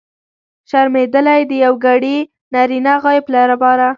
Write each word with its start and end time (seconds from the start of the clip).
شرمېدلی! 0.69 1.41
د 1.49 1.51
یوګړي 1.65 2.17
نرينه 2.53 2.93
غایب 3.03 3.25
لپاره. 3.51 3.87